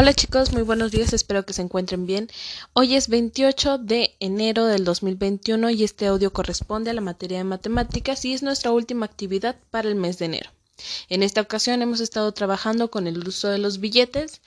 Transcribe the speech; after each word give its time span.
Hola 0.00 0.14
chicos, 0.14 0.52
muy 0.52 0.62
buenos 0.62 0.92
días, 0.92 1.12
espero 1.12 1.44
que 1.44 1.52
se 1.52 1.60
encuentren 1.60 2.06
bien. 2.06 2.28
Hoy 2.72 2.94
es 2.94 3.08
28 3.08 3.78
de 3.78 4.14
enero 4.20 4.64
del 4.66 4.84
2021 4.84 5.70
y 5.70 5.82
este 5.82 6.06
audio 6.06 6.32
corresponde 6.32 6.90
a 6.90 6.94
la 6.94 7.00
materia 7.00 7.38
de 7.38 7.42
matemáticas 7.42 8.24
y 8.24 8.32
es 8.32 8.44
nuestra 8.44 8.70
última 8.70 9.06
actividad 9.06 9.56
para 9.72 9.88
el 9.88 9.96
mes 9.96 10.20
de 10.20 10.26
enero. 10.26 10.50
En 11.08 11.24
esta 11.24 11.40
ocasión 11.40 11.82
hemos 11.82 11.98
estado 11.98 12.30
trabajando 12.30 12.92
con 12.92 13.08
el 13.08 13.26
uso 13.26 13.48
de 13.48 13.58
los 13.58 13.80
billetes 13.80 14.40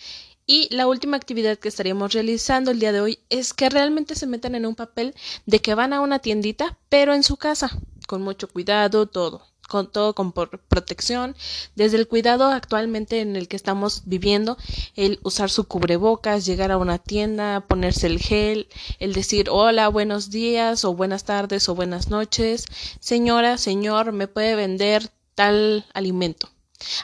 y 0.47 0.73
la 0.73 0.87
última 0.87 1.17
actividad 1.17 1.59
que 1.59 1.67
estaríamos 1.67 2.13
realizando 2.13 2.71
el 2.71 2.79
día 2.79 2.93
de 2.93 3.01
hoy 3.01 3.19
es 3.29 3.53
que 3.53 3.69
realmente 3.69 4.15
se 4.15 4.27
metan 4.27 4.55
en 4.55 4.65
un 4.65 4.75
papel 4.75 5.13
de 5.47 5.59
que 5.59 5.75
van 5.75 5.91
a 5.91 5.99
una 5.99 6.19
tiendita, 6.19 6.77
pero 6.87 7.13
en 7.13 7.23
su 7.23 7.35
casa, 7.35 7.77
con 8.07 8.21
mucho 8.21 8.47
cuidado, 8.47 9.05
todo 9.05 9.50
con 9.71 9.89
todo 9.89 10.13
con 10.13 10.33
protección, 10.33 11.33
desde 11.75 11.95
el 11.95 12.09
cuidado 12.09 12.47
actualmente 12.47 13.21
en 13.21 13.37
el 13.37 13.47
que 13.47 13.55
estamos 13.55 14.01
viviendo, 14.03 14.57
el 14.97 15.21
usar 15.23 15.49
su 15.49 15.63
cubrebocas, 15.63 16.45
llegar 16.45 16.71
a 16.71 16.77
una 16.77 16.97
tienda, 16.97 17.61
ponerse 17.61 18.07
el 18.07 18.19
gel, 18.19 18.67
el 18.99 19.13
decir 19.13 19.49
hola, 19.49 19.87
buenos 19.87 20.29
días 20.29 20.83
o 20.83 20.93
buenas 20.93 21.23
tardes 21.23 21.69
o 21.69 21.75
buenas 21.75 22.09
noches, 22.09 22.65
señora, 22.99 23.57
señor, 23.57 24.11
me 24.11 24.27
puede 24.27 24.55
vender 24.55 25.09
tal 25.35 25.85
alimento. 25.93 26.49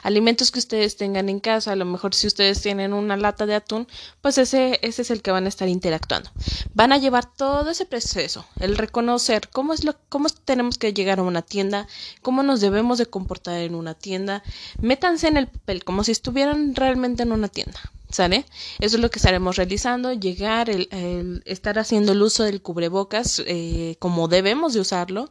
Alimentos 0.02 0.50
que 0.50 0.58
ustedes 0.58 0.96
tengan 0.96 1.28
en 1.28 1.40
casa, 1.40 1.72
a 1.72 1.76
lo 1.76 1.84
mejor 1.84 2.14
si 2.14 2.26
ustedes 2.26 2.60
tienen 2.60 2.92
una 2.92 3.16
lata 3.16 3.46
de 3.46 3.54
atún, 3.54 3.86
pues 4.20 4.38
ese, 4.38 4.78
ese 4.82 5.02
es 5.02 5.10
el 5.10 5.22
que 5.22 5.30
van 5.30 5.46
a 5.46 5.48
estar 5.48 5.68
interactuando. 5.68 6.30
Van 6.74 6.92
a 6.92 6.98
llevar 6.98 7.32
todo 7.34 7.70
ese 7.70 7.86
proceso, 7.86 8.46
el 8.60 8.76
reconocer 8.76 9.48
cómo 9.50 9.72
es 9.72 9.84
lo, 9.84 9.96
cómo 10.08 10.28
tenemos 10.28 10.78
que 10.78 10.92
llegar 10.92 11.18
a 11.18 11.22
una 11.22 11.42
tienda, 11.42 11.86
cómo 12.22 12.42
nos 12.42 12.60
debemos 12.60 12.98
de 12.98 13.06
comportar 13.06 13.60
en 13.60 13.74
una 13.74 13.94
tienda. 13.94 14.42
Métanse 14.80 15.28
en 15.28 15.36
el 15.36 15.48
papel 15.48 15.84
como 15.84 16.04
si 16.04 16.12
estuvieran 16.12 16.74
realmente 16.74 17.22
en 17.22 17.32
una 17.32 17.48
tienda. 17.48 17.80
¿Sale? 18.10 18.46
Eso 18.78 18.96
es 18.96 19.02
lo 19.02 19.10
que 19.10 19.18
estaremos 19.18 19.56
realizando, 19.56 20.14
llegar, 20.14 20.70
el, 20.70 21.42
estar 21.44 21.78
haciendo 21.78 22.12
el 22.12 22.22
uso 22.22 22.42
del 22.42 22.62
cubrebocas 22.62 23.42
eh, 23.46 23.96
como 23.98 24.28
debemos 24.28 24.72
de 24.72 24.80
usarlo, 24.80 25.30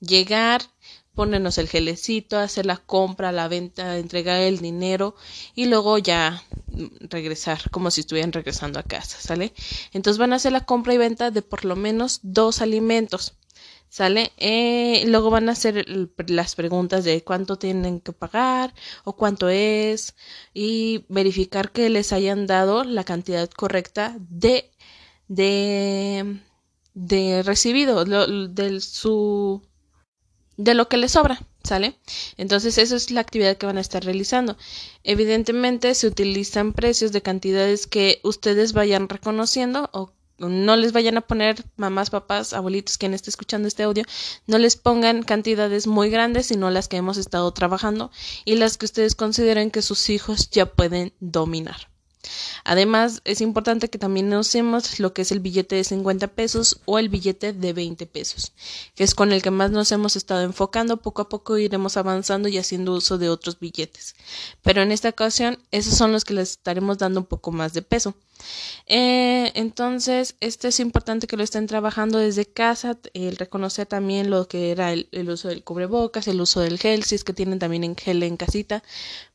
llegar, 0.00 0.62
ponernos 1.14 1.58
el 1.58 1.68
gelecito, 1.68 2.38
hacer 2.38 2.66
la 2.66 2.76
compra, 2.76 3.32
la 3.32 3.48
venta, 3.48 3.98
entregar 3.98 4.40
el 4.40 4.58
dinero 4.58 5.14
y 5.54 5.66
luego 5.66 5.98
ya 5.98 6.42
regresar 7.00 7.70
como 7.70 7.90
si 7.90 8.00
estuvieran 8.00 8.32
regresando 8.32 8.78
a 8.78 8.82
casa, 8.82 9.18
¿sale? 9.20 9.52
Entonces 9.92 10.18
van 10.18 10.32
a 10.32 10.36
hacer 10.36 10.52
la 10.52 10.64
compra 10.64 10.94
y 10.94 10.98
venta 10.98 11.30
de 11.30 11.42
por 11.42 11.64
lo 11.64 11.76
menos 11.76 12.20
dos 12.22 12.60
alimentos, 12.62 13.34
¿sale? 13.88 14.32
Eh, 14.38 15.04
luego 15.06 15.30
van 15.30 15.48
a 15.48 15.52
hacer 15.52 15.86
las 16.28 16.54
preguntas 16.56 17.04
de 17.04 17.22
cuánto 17.22 17.56
tienen 17.56 18.00
que 18.00 18.12
pagar 18.12 18.74
o 19.04 19.14
cuánto 19.16 19.48
es 19.48 20.14
y 20.52 21.04
verificar 21.08 21.70
que 21.72 21.88
les 21.90 22.12
hayan 22.12 22.46
dado 22.46 22.84
la 22.84 23.04
cantidad 23.04 23.48
correcta 23.50 24.16
de 24.18 24.70
de 25.28 26.40
de 26.94 27.42
recibido 27.42 28.04
de 28.04 28.80
su 28.80 29.62
de 30.56 30.74
lo 30.74 30.88
que 30.88 30.96
les 30.96 31.12
sobra, 31.12 31.42
¿sale? 31.62 31.98
Entonces, 32.36 32.78
esa 32.78 32.96
es 32.96 33.10
la 33.10 33.20
actividad 33.20 33.56
que 33.56 33.66
van 33.66 33.78
a 33.78 33.80
estar 33.80 34.04
realizando. 34.04 34.56
Evidentemente, 35.02 35.94
se 35.94 36.06
utilizan 36.06 36.72
precios 36.72 37.12
de 37.12 37.22
cantidades 37.22 37.86
que 37.86 38.20
ustedes 38.22 38.72
vayan 38.72 39.08
reconociendo 39.08 39.90
o 39.92 40.12
no 40.38 40.76
les 40.76 40.92
vayan 40.92 41.16
a 41.16 41.20
poner 41.20 41.64
mamás, 41.76 42.10
papás, 42.10 42.52
abuelitos, 42.52 42.98
quien 42.98 43.14
esté 43.14 43.30
escuchando 43.30 43.68
este 43.68 43.84
audio, 43.84 44.04
no 44.46 44.58
les 44.58 44.76
pongan 44.76 45.22
cantidades 45.22 45.86
muy 45.86 46.10
grandes, 46.10 46.46
sino 46.46 46.70
las 46.70 46.88
que 46.88 46.96
hemos 46.96 47.18
estado 47.18 47.52
trabajando 47.52 48.10
y 48.44 48.56
las 48.56 48.76
que 48.76 48.86
ustedes 48.86 49.14
consideren 49.14 49.70
que 49.70 49.82
sus 49.82 50.10
hijos 50.10 50.50
ya 50.50 50.66
pueden 50.66 51.12
dominar. 51.20 51.93
Además, 52.64 53.20
es 53.24 53.40
importante 53.40 53.88
que 53.88 53.98
también 53.98 54.32
usemos 54.34 54.98
lo 55.00 55.12
que 55.12 55.22
es 55.22 55.32
el 55.32 55.40
billete 55.40 55.76
de 55.76 55.84
50 55.84 56.28
pesos 56.28 56.80
o 56.84 56.98
el 56.98 57.08
billete 57.08 57.52
de 57.52 57.72
20 57.72 58.06
pesos, 58.06 58.52
que 58.94 59.04
es 59.04 59.14
con 59.14 59.32
el 59.32 59.42
que 59.42 59.50
más 59.50 59.70
nos 59.70 59.92
hemos 59.92 60.16
estado 60.16 60.42
enfocando. 60.42 60.98
Poco 60.98 61.22
a 61.22 61.28
poco 61.28 61.58
iremos 61.58 61.96
avanzando 61.96 62.48
y 62.48 62.58
haciendo 62.58 62.92
uso 62.92 63.18
de 63.18 63.28
otros 63.28 63.58
billetes. 63.58 64.14
Pero 64.62 64.82
en 64.82 64.92
esta 64.92 65.08
ocasión, 65.08 65.58
esos 65.70 65.94
son 65.96 66.12
los 66.12 66.24
que 66.24 66.34
les 66.34 66.50
estaremos 66.52 66.98
dando 66.98 67.20
un 67.20 67.26
poco 67.26 67.52
más 67.52 67.72
de 67.72 67.82
peso. 67.82 68.14
Eh, 68.86 69.52
entonces, 69.54 70.36
esto 70.40 70.68
es 70.68 70.80
importante 70.80 71.26
que 71.26 71.36
lo 71.36 71.42
estén 71.42 71.66
trabajando 71.66 72.18
desde 72.18 72.46
casa, 72.46 72.98
el 73.14 73.36
reconocer 73.36 73.86
también 73.86 74.30
lo 74.30 74.48
que 74.48 74.70
era 74.70 74.92
el, 74.92 75.08
el, 75.12 75.30
uso 75.30 75.48
del 75.48 75.64
cubrebocas, 75.64 76.28
el 76.28 76.40
uso 76.40 76.60
del 76.60 76.78
gel, 76.78 77.04
si 77.04 77.14
es 77.14 77.24
que 77.24 77.32
tienen 77.32 77.58
también 77.58 77.84
en 77.84 77.96
gel 77.96 78.22
en 78.22 78.36
casita, 78.36 78.82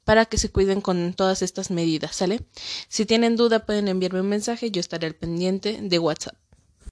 para 0.09 0.25
que 0.25 0.39
se 0.39 0.49
cuiden 0.49 0.81
con 0.81 1.13
todas 1.13 1.43
estas 1.43 1.69
medidas, 1.69 2.15
¿sale? 2.15 2.41
Si 2.87 3.05
tienen 3.05 3.35
duda 3.35 3.67
pueden 3.67 3.87
enviarme 3.87 4.21
un 4.21 4.29
mensaje, 4.29 4.71
yo 4.71 4.79
estaré 4.79 5.05
al 5.05 5.13
pendiente 5.13 5.77
de 5.83 5.99
WhatsApp. 5.99 6.33